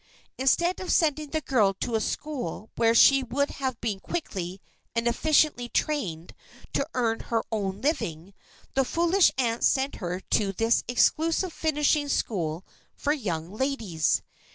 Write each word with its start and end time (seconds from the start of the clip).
Instead 0.35 0.79
of 0.79 0.91
sending 0.91 1.29
the 1.29 1.41
girl 1.41 1.75
to 1.75 1.93
a 1.93 2.01
school 2.01 2.71
where 2.75 2.95
she 2.95 3.21
would 3.21 3.51
have 3.51 3.79
been 3.79 3.99
quickly 3.99 4.59
and 4.95 5.07
efficiently 5.07 5.69
trained 5.69 6.33
to 6.73 6.87
earn 6.95 7.19
her 7.19 7.43
own 7.51 7.81
living, 7.81 8.33
the 8.73 8.83
foolish 8.83 9.31
aunt 9.37 9.63
sent 9.63 9.97
her 9.97 10.19
to 10.19 10.51
this 10.53 10.83
exclusive 10.87 11.53
finishing 11.53 12.07
school 12.09 12.65
for 12.95 13.13
young 13.13 13.51
ladies. 13.53 14.23